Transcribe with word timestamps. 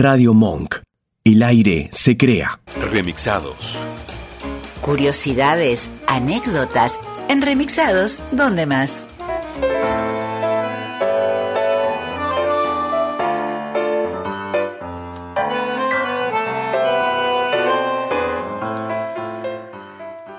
Radio 0.00 0.32
Monk. 0.32 0.76
El 1.24 1.42
aire 1.42 1.90
se 1.92 2.16
crea. 2.16 2.60
Remixados. 2.92 3.76
Curiosidades, 4.80 5.90
anécdotas, 6.06 7.00
en 7.28 7.42
remixados, 7.42 8.20
¿dónde 8.30 8.64
más? 8.64 9.08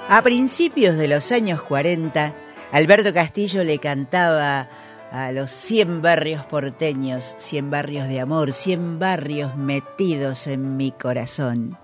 A 0.08 0.22
principios 0.24 0.96
de 0.96 1.10
los 1.10 1.34
años 1.34 1.62
40, 1.64 2.34
Alberto 2.72 3.14
Castillo 3.14 3.66
le 3.66 3.80
cantaba 3.80 4.70
a 5.12 5.32
los 5.32 5.52
100 5.52 6.02
barrios 6.02 6.46
porteños, 6.46 7.36
100 7.40 7.72
barrios 7.72 8.08
de 8.08 8.20
amor, 8.20 8.54
100 8.54 9.00
barrios 9.00 9.56
metidos 9.56 10.48
en 10.48 10.78
mi 10.78 10.92
corazón. 10.92 11.78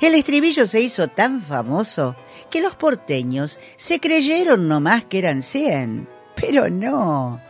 El 0.00 0.14
estribillo 0.14 0.66
se 0.66 0.80
hizo 0.80 1.08
tan 1.08 1.42
famoso 1.42 2.16
que 2.48 2.60
los 2.60 2.74
porteños 2.74 3.58
se 3.76 4.00
creyeron 4.00 4.66
nomás 4.66 5.04
que 5.04 5.18
eran 5.18 5.42
100, 5.42 6.08
pero 6.34 6.70
no. 6.70 7.40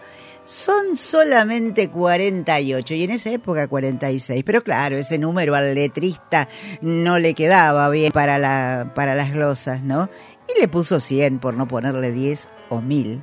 Son 0.45 0.97
solamente 0.97 1.91
48 1.91 2.95
y 2.95 3.05
en 3.05 3.11
esa 3.13 3.31
época 3.31 3.69
46. 3.69 4.43
Pero 4.45 4.65
claro, 4.65 4.97
ese 4.97 5.17
número 5.17 5.55
al 5.55 5.77
letrista 5.77 6.49
no 6.81 7.21
le 7.21 7.35
quedaba 7.35 7.89
bien 7.89 8.11
para, 8.11 8.37
la, 8.37 8.91
para 8.97 9.15
las 9.15 9.33
glosas, 9.33 9.85
¿no? 9.85 10.11
Y 10.53 10.61
le 10.61 10.67
puso 10.67 10.99
100 10.99 11.39
por 11.39 11.55
no 11.55 11.69
ponerle 11.69 12.11
10 12.11 12.49
o 12.69 12.81
1000. 12.81 13.23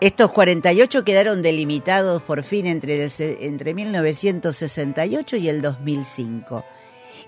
Estos 0.00 0.32
48 0.32 1.04
quedaron 1.04 1.42
delimitados 1.42 2.22
por 2.22 2.42
fin 2.42 2.66
entre, 2.66 3.08
entre 3.18 3.74
1968 3.74 5.36
y 5.36 5.48
el 5.48 5.60
2005. 5.60 6.64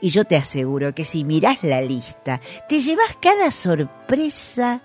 Y 0.00 0.10
yo 0.10 0.24
te 0.24 0.36
aseguro 0.36 0.94
que 0.94 1.04
si 1.04 1.24
mirás 1.24 1.62
la 1.62 1.80
lista, 1.80 2.40
te 2.68 2.80
llevas 2.80 3.16
cada 3.20 3.50
sorpresa. 3.50 4.80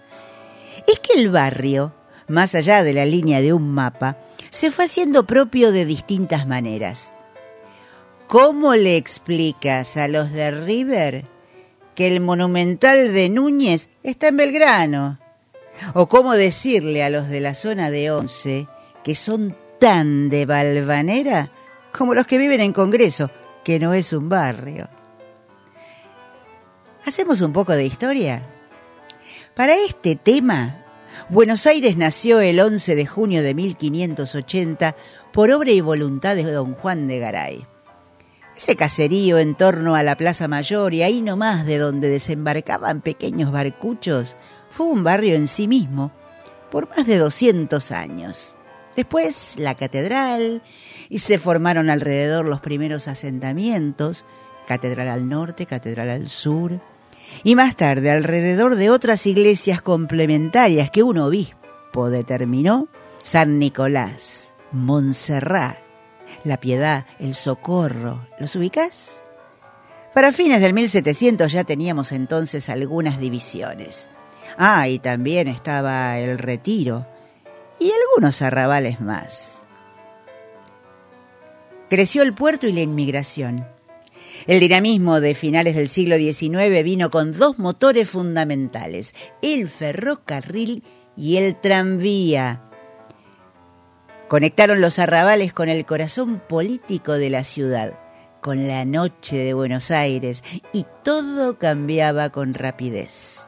Es 0.85 0.99
que 0.99 1.19
el 1.19 1.29
barrio 1.31 1.93
más 2.27 2.55
allá 2.55 2.83
de 2.83 2.93
la 2.93 3.05
línea 3.05 3.41
de 3.41 3.53
un 3.53 3.69
mapa, 3.69 4.17
se 4.49 4.71
fue 4.71 4.85
haciendo 4.85 5.25
propio 5.25 5.71
de 5.71 5.85
distintas 5.85 6.47
maneras. 6.47 7.13
¿Cómo 8.27 8.75
le 8.75 8.97
explicas 8.97 9.97
a 9.97 10.07
los 10.07 10.31
de 10.31 10.51
River 10.51 11.25
que 11.95 12.07
el 12.07 12.19
monumental 12.19 13.13
de 13.13 13.29
Núñez 13.29 13.89
está 14.03 14.27
en 14.27 14.37
Belgrano? 14.37 15.19
¿O 15.93 16.07
cómo 16.07 16.33
decirle 16.33 17.03
a 17.03 17.09
los 17.09 17.29
de 17.29 17.39
la 17.39 17.53
zona 17.53 17.89
de 17.89 18.11
Once 18.11 18.67
que 19.03 19.15
son 19.15 19.55
tan 19.79 20.29
de 20.29 20.45
Balvanera 20.45 21.49
como 21.95 22.13
los 22.13 22.27
que 22.27 22.37
viven 22.37 22.61
en 22.61 22.73
Congreso, 22.73 23.29
que 23.63 23.79
no 23.79 23.93
es 23.93 24.13
un 24.13 24.29
barrio? 24.29 24.89
¿Hacemos 27.05 27.41
un 27.41 27.53
poco 27.53 27.73
de 27.73 27.85
historia? 27.85 28.41
Para 29.55 29.75
este 29.75 30.15
tema 30.15 30.83
Buenos 31.29 31.67
Aires 31.67 31.97
nació 31.97 32.39
el 32.39 32.59
11 32.59 32.95
de 32.95 33.05
junio 33.05 33.43
de 33.43 33.53
1580 33.53 34.95
por 35.33 35.51
obra 35.51 35.71
y 35.71 35.81
voluntad 35.81 36.35
de 36.35 36.43
don 36.43 36.73
Juan 36.73 37.05
de 37.07 37.19
Garay. 37.19 37.65
Ese 38.55 38.77
caserío 38.77 39.37
en 39.37 39.55
torno 39.55 39.95
a 39.95 40.03
la 40.03 40.15
Plaza 40.15 40.47
Mayor 40.47 40.93
y 40.93 41.03
ahí 41.03 41.21
nomás 41.21 41.65
de 41.65 41.79
donde 41.79 42.09
desembarcaban 42.09 43.01
pequeños 43.01 43.51
barcuchos 43.51 44.37
fue 44.77 44.85
un 44.85 45.03
barrio 45.03 45.33
en 45.33 45.47
sí 45.47 45.67
mismo 45.67 46.11
por 46.69 46.87
más 46.87 47.07
de 47.07 47.17
200 47.17 47.91
años. 47.91 48.55
Después 48.95 49.55
la 49.57 49.73
catedral 49.73 50.61
y 51.09 51.17
se 51.17 51.39
formaron 51.39 51.89
alrededor 51.89 52.47
los 52.47 52.61
primeros 52.61 53.07
asentamientos, 53.07 54.23
catedral 54.67 55.07
al 55.07 55.27
norte, 55.27 55.65
catedral 55.65 56.11
al 56.11 56.29
sur, 56.29 56.79
y 57.43 57.55
más 57.55 57.75
tarde 57.75 58.11
alrededor 58.11 58.75
de 58.75 58.91
otras 58.91 59.25
iglesias 59.25 59.81
complementarias 59.81 60.91
que 60.91 61.01
un 61.01 61.17
obispo 61.17 62.11
determinó, 62.11 62.87
San 63.23 63.57
Nicolás, 63.57 64.53
Montserrat, 64.73 65.79
La 66.43 66.57
Piedad, 66.57 67.07
El 67.17 67.33
Socorro, 67.33 68.27
¿los 68.39 68.55
ubicás? 68.55 69.19
Para 70.13 70.31
fines 70.31 70.61
del 70.61 70.75
1700 70.75 71.51
ya 71.51 71.63
teníamos 71.63 72.11
entonces 72.11 72.69
algunas 72.69 73.19
divisiones. 73.19 74.07
Ah, 74.57 74.87
y 74.87 74.99
también 74.99 75.47
estaba 75.47 76.17
el 76.19 76.37
Retiro 76.37 77.05
y 77.79 77.91
algunos 77.91 78.41
arrabales 78.41 79.01
más. 79.01 79.53
Creció 81.89 82.21
el 82.21 82.33
puerto 82.33 82.67
y 82.67 82.73
la 82.73 82.81
inmigración. 82.81 83.65
El 84.45 84.59
dinamismo 84.59 85.19
de 85.19 85.35
finales 85.35 85.75
del 85.75 85.89
siglo 85.89 86.17
XIX 86.17 86.83
vino 86.83 87.09
con 87.09 87.33
dos 87.33 87.57
motores 87.59 88.09
fundamentales, 88.09 89.15
el 89.41 89.67
ferrocarril 89.67 90.83
y 91.15 91.37
el 91.37 91.59
tranvía. 91.59 92.61
Conectaron 94.27 94.81
los 94.81 94.99
arrabales 94.99 95.53
con 95.53 95.69
el 95.69 95.85
corazón 95.85 96.41
político 96.47 97.13
de 97.13 97.29
la 97.29 97.43
ciudad, 97.43 97.93
con 98.41 98.67
la 98.67 98.85
noche 98.85 99.37
de 99.37 99.53
Buenos 99.53 99.89
Aires, 99.89 100.43
y 100.73 100.85
todo 101.03 101.57
cambiaba 101.57 102.29
con 102.29 102.53
rapidez. 102.53 103.46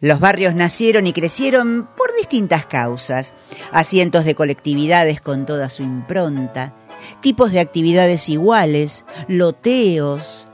Los 0.00 0.20
barrios 0.20 0.54
nacieron 0.54 1.08
y 1.08 1.12
crecieron 1.12 1.88
por 1.96 2.14
distintas 2.16 2.66
causas, 2.66 3.34
asientos 3.72 4.24
de 4.24 4.36
colectividades 4.36 5.20
con 5.20 5.44
toda 5.44 5.68
su 5.68 5.82
impronta, 5.82 6.74
tipos 7.20 7.50
de 7.50 7.58
actividades 7.58 8.28
iguales, 8.28 9.04
loteos. 9.26 10.46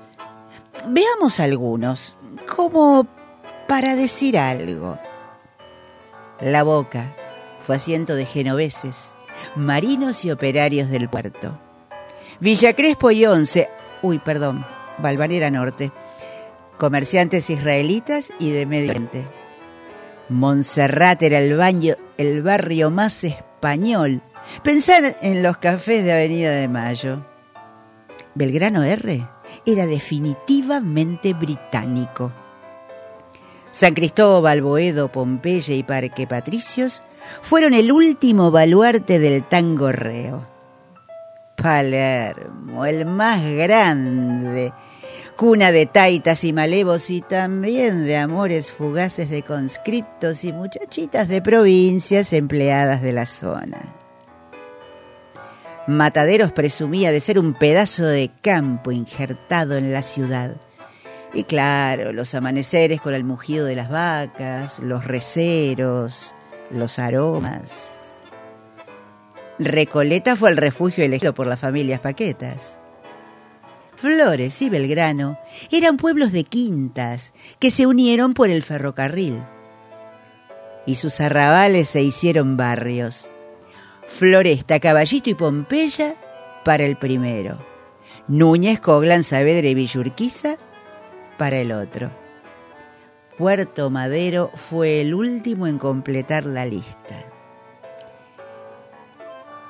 Veamos 0.89 1.41
algunos, 1.41 2.17
como 2.57 3.07
para 3.69 3.97
decir 3.97 4.39
algo. 4.39 4.99
La 6.41 6.63
Boca 6.63 7.15
fue 7.67 7.77
asiento 7.77 8.15
de 8.15 8.25
genoveses, 8.25 9.09
marinos 9.57 10.25
y 10.25 10.31
operarios 10.31 10.89
del 10.89 11.11
puerto. 11.11 11.59
Villa 12.41 12.75
Crespo 12.75 13.11
y 13.11 13.27
Once, 13.27 13.69
uy, 14.03 14.19
perdón, 14.19 14.65
Balvanera 14.99 15.51
Norte, 15.51 15.93
comerciantes 16.79 17.51
israelitas 17.51 18.33
y 18.39 18.51
de 18.51 18.67
Medio 18.67 18.91
Oriente. 18.91 19.25
Montserrat 20.29 21.23
era 21.23 21.39
el, 21.39 21.57
baño, 21.57 21.97
el 22.17 22.43
barrio 22.43 22.91
más 22.91 23.25
español 23.25 24.23
Pensar 24.63 25.17
en 25.21 25.43
los 25.43 25.59
cafés 25.59 26.05
de 26.05 26.13
Avenida 26.13 26.51
de 26.53 26.69
Mayo. 26.69 27.19
Belgrano 28.35 28.83
R 28.83 29.27
era 29.67 29.87
definitivamente 29.87 31.35
británico. 31.35 32.33
San 33.73 33.95
Cristóbal, 33.95 34.63
Boedo, 34.63 35.11
Pompeya 35.11 35.75
y 35.75 35.83
Parque 35.83 36.27
Patricios 36.27 37.03
fueron 37.43 37.75
el 37.75 37.91
último 37.91 38.51
baluarte 38.51 39.19
del 39.19 39.43
tango 39.45 39.91
reo. 39.93 40.47
Palermo, 41.57 42.85
el 42.85 43.07
más 43.07 43.43
grande, 43.43 44.73
cuna 45.37 45.73
de 45.73 45.87
taitas 45.87 46.45
y 46.45 46.53
malevos 46.53 47.11
y 47.11 47.21
también 47.21 48.07
de 48.07 48.17
amores 48.17 48.73
fugaces 48.73 49.31
de 49.31 49.43
conscriptos 49.43 50.45
y 50.45 50.53
muchachitas 50.53 51.29
de 51.29 51.43
provincias 51.43 52.33
empleadas 52.33 53.03
de 53.03 53.13
la 53.13 53.27
zona. 53.27 53.95
Mataderos 55.87 56.53
presumía 56.53 57.13
de 57.13 57.21
ser 57.21 57.39
un 57.39 57.53
pedazo 57.53 58.07
de 58.07 58.31
campo 58.41 58.91
injertado 58.91 59.77
en 59.77 59.93
la 59.93 60.03
ciudad. 60.03 60.57
Y 61.35 61.45
claro, 61.45 62.13
los 62.13 62.35
amaneceres 62.35 63.01
con 63.01 63.13
el 63.13 63.25
mugido 63.25 63.67
de 63.67 63.75
las 63.75 63.91
vacas, 63.91 64.79
los 64.79 65.05
receros, 65.05 66.35
los 66.71 66.99
aromas. 66.99 67.91
Recoleta 69.59 70.37
fue 70.37 70.51
el 70.51 70.57
refugio 70.57 71.05
elegido 71.05 71.35
por 71.35 71.47
las 71.47 71.61
familias 71.61 72.01
Paquetas. 72.01 72.79
Flores 74.05 74.61
y 74.61 74.69
Belgrano 74.69 75.39
eran 75.71 75.97
pueblos 75.97 76.31
de 76.31 76.45
quintas 76.45 77.33
que 77.59 77.71
se 77.71 77.87
unieron 77.87 78.35
por 78.35 78.51
el 78.51 78.63
ferrocarril. 78.63 79.41
Y 80.85 80.97
sus 80.97 81.23
arrabales 81.23 81.89
se 81.89 82.03
hicieron 82.03 82.59
barrios 82.59 83.31
Floresta, 84.07 84.79
Caballito 84.79 85.31
y 85.31 85.35
Pompeya 85.35 86.17
para 86.67 86.85
el 86.85 86.97
primero. 86.97 87.57
Núñez, 88.29 88.79
Coglan, 88.79 89.25
Saavedra 89.25 89.69
y 89.69 89.75
Villurquiza 89.75 90.59
para 91.39 91.57
el 91.57 91.73
otro. 91.73 92.11
Puerto 93.39 93.89
Madero 93.89 94.51
fue 94.69 95.01
el 95.01 95.15
último 95.15 95.67
en 95.67 95.79
completar 95.79 96.45
la 96.45 96.67
lista. 96.67 97.25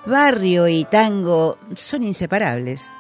Barrio 0.07 0.67
y 0.67 0.83
tango 0.87 1.57
son 1.77 2.03
inseparables. 2.03 2.91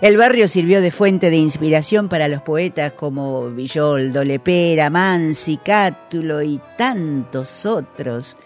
El 0.00 0.16
barrio 0.16 0.46
sirvió 0.46 0.80
de 0.80 0.90
fuente 0.90 1.30
de 1.30 1.36
inspiración 1.36 2.08
para 2.08 2.28
los 2.28 2.42
poetas 2.42 2.92
como 2.92 3.50
Villoldo, 3.50 4.22
Lepera, 4.22 4.90
Mansi, 4.90 5.56
Cátulo 5.56 6.42
y 6.42 6.60
tantos 6.76 7.66
otros 7.66 8.36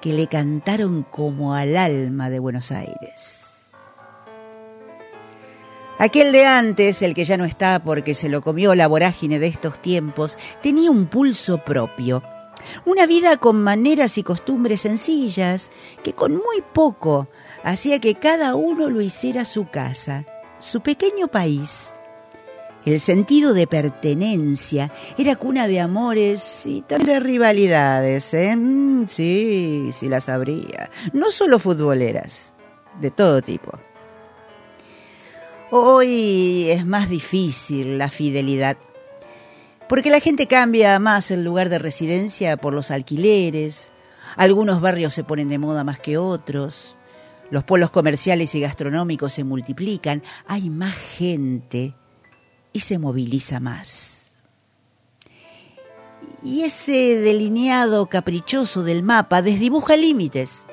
que 0.00 0.12
le 0.12 0.26
cantaron 0.26 1.02
como 1.02 1.54
al 1.54 1.76
alma 1.76 2.30
de 2.30 2.38
Buenos 2.38 2.70
Aires. 2.70 3.40
Aquel 5.98 6.32
de 6.32 6.46
antes, 6.46 7.02
el 7.02 7.14
que 7.14 7.24
ya 7.24 7.36
no 7.36 7.44
está 7.44 7.82
porque 7.84 8.14
se 8.14 8.28
lo 8.28 8.42
comió 8.42 8.74
la 8.74 8.88
vorágine 8.88 9.38
de 9.38 9.46
estos 9.46 9.80
tiempos, 9.80 10.36
tenía 10.62 10.90
un 10.90 11.06
pulso 11.06 11.58
propio, 11.58 12.22
una 12.84 13.06
vida 13.06 13.36
con 13.36 13.62
maneras 13.62 14.18
y 14.18 14.22
costumbres 14.22 14.80
sencillas, 14.80 15.70
que 16.02 16.12
con 16.12 16.32
muy 16.32 16.62
poco 16.72 17.28
hacía 17.62 18.00
que 18.00 18.14
cada 18.14 18.54
uno 18.54 18.90
lo 18.90 19.00
hiciera 19.00 19.44
su 19.44 19.68
casa, 19.68 20.24
su 20.64 20.80
pequeño 20.80 21.28
país. 21.28 21.88
El 22.86 22.98
sentido 23.00 23.52
de 23.52 23.66
pertenencia 23.66 24.90
era 25.18 25.36
cuna 25.36 25.68
de 25.68 25.80
amores 25.80 26.64
y 26.66 26.80
también 26.82 27.14
de 27.14 27.20
rivalidades, 27.20 28.32
¿eh? 28.34 28.56
Mm, 28.56 29.06
sí, 29.06 29.90
sí 29.92 30.08
las 30.08 30.28
habría. 30.28 30.90
No 31.12 31.30
solo 31.30 31.58
futboleras, 31.58 32.54
de 33.00 33.10
todo 33.10 33.42
tipo. 33.42 33.78
Hoy 35.70 36.68
es 36.70 36.86
más 36.86 37.08
difícil 37.10 37.98
la 37.98 38.08
fidelidad, 38.08 38.76
porque 39.88 40.10
la 40.10 40.20
gente 40.20 40.46
cambia 40.46 40.98
más 40.98 41.30
el 41.30 41.44
lugar 41.44 41.68
de 41.68 41.78
residencia 41.78 42.56
por 42.56 42.72
los 42.72 42.90
alquileres, 42.90 43.92
algunos 44.36 44.80
barrios 44.80 45.12
se 45.12 45.24
ponen 45.24 45.48
de 45.48 45.58
moda 45.58 45.84
más 45.84 45.98
que 45.98 46.16
otros, 46.16 46.96
los 47.54 47.62
polos 47.62 47.92
comerciales 47.92 48.52
y 48.56 48.60
gastronómicos 48.60 49.32
se 49.32 49.44
multiplican, 49.44 50.24
hay 50.48 50.70
más 50.70 50.96
gente 50.96 51.94
y 52.72 52.80
se 52.80 52.98
moviliza 52.98 53.60
más. 53.60 54.32
Y 56.42 56.62
ese 56.62 57.14
delineado 57.20 58.06
caprichoso 58.06 58.82
del 58.82 59.04
mapa 59.04 59.40
desdibuja 59.40 59.96
límites. 59.96 60.64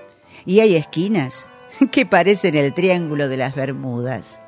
Y 0.44 0.62
hay 0.62 0.76
esquinas 0.76 1.50
que 1.92 2.08
parecen 2.08 2.56
el 2.56 2.74
triángulo 2.74 3.30
de 3.30 3.38
las 3.38 3.54
Bermudas, 3.54 4.40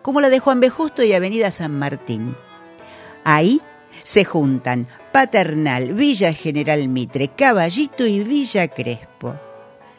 como 0.00 0.22
la 0.22 0.30
de 0.30 0.38
Juan 0.38 0.60
B. 0.60 0.70
Justo 0.70 1.02
y 1.02 1.12
Avenida 1.12 1.50
San 1.50 1.78
Martín. 1.78 2.34
Ahí 3.22 3.60
se 4.02 4.24
juntan 4.24 4.88
Paternal, 5.12 5.92
Villa 5.92 6.32
General 6.32 6.88
Mitre, 6.88 7.28
Caballito 7.28 8.06
y 8.06 8.20
Villa 8.20 8.66
Crespo. 8.68 9.45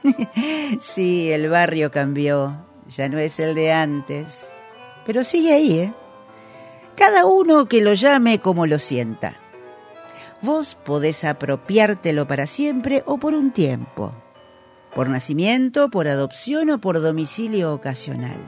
sí, 0.80 1.32
el 1.32 1.50
barrio 1.50 1.92
cambió, 1.92 2.66
ya 2.88 3.10
no 3.10 3.20
es 3.20 3.40
el 3.40 3.56
de 3.56 3.72
antes, 3.72 4.48
pero 5.06 5.24
sigue 5.24 5.54
ahí, 5.54 5.80
¿eh? 5.80 5.94
cada 6.98 7.28
uno 7.28 7.68
que 7.68 7.82
lo 7.82 7.94
llame 7.94 8.40
como 8.40 8.66
lo 8.66 8.80
sienta. 8.80 9.38
Vos 10.42 10.76
podés 10.76 11.24
apropiártelo 11.24 12.28
para 12.28 12.48
siempre 12.48 13.04
o 13.06 13.18
por 13.18 13.34
un 13.34 13.52
tiempo, 13.52 14.12
por 14.96 15.10
nacimiento, 15.10 15.90
por 15.90 16.08
adopción 16.08 16.72
o 16.72 16.80
por 16.80 17.00
domicilio 17.00 17.74
ocasional. 17.74 18.40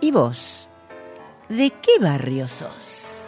¿Y 0.00 0.10
vos? 0.10 0.68
¿De 1.48 1.70
qué 1.70 1.98
barrio 2.00 2.48
sos? 2.48 3.23